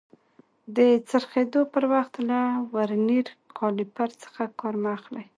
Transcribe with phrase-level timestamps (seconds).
[0.75, 0.77] د
[1.09, 2.39] څرخېدلو پر وخت له
[2.75, 5.25] ورنیر کالیپر څخه کار مه اخلئ.